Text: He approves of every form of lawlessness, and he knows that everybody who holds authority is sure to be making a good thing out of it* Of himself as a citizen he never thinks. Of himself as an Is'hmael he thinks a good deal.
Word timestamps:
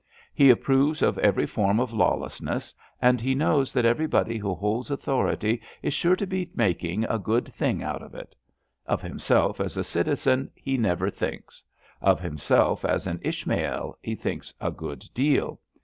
He 0.33 0.49
approves 0.49 1.03
of 1.03 1.19
every 1.19 1.45
form 1.45 1.79
of 1.79 1.93
lawlessness, 1.93 2.73
and 3.03 3.21
he 3.21 3.35
knows 3.35 3.71
that 3.71 3.85
everybody 3.85 4.35
who 4.35 4.55
holds 4.55 4.89
authority 4.89 5.61
is 5.83 5.93
sure 5.93 6.15
to 6.15 6.25
be 6.25 6.49
making 6.55 7.03
a 7.03 7.19
good 7.19 7.53
thing 7.53 7.83
out 7.83 8.01
of 8.01 8.15
it* 8.15 8.33
Of 8.87 9.03
himself 9.03 9.59
as 9.61 9.77
a 9.77 9.83
citizen 9.83 10.49
he 10.55 10.75
never 10.75 11.11
thinks. 11.11 11.61
Of 12.01 12.19
himself 12.19 12.83
as 12.83 13.05
an 13.05 13.19
Is'hmael 13.19 13.93
he 14.01 14.15
thinks 14.15 14.51
a 14.59 14.71
good 14.71 15.05
deal. 15.13 15.59